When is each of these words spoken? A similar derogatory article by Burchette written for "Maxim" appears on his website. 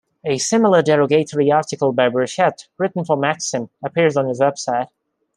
A 0.25 0.39
similar 0.39 0.81
derogatory 0.81 1.51
article 1.51 1.93
by 1.93 2.09
Burchette 2.09 2.67
written 2.79 3.05
for 3.05 3.15
"Maxim" 3.15 3.69
appears 3.85 4.17
on 4.17 4.27
his 4.27 4.41
website. 4.41 4.87